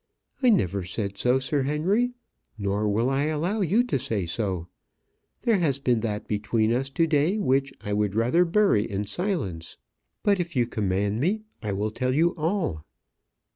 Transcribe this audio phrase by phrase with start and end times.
[0.41, 2.15] "I never said so, Sir Henry
[2.57, 4.65] nor will I allow you to say so.
[5.43, 9.77] There has been that between us to day which I would rather bury in silence.
[10.23, 12.83] But if you command me, I will tell you all."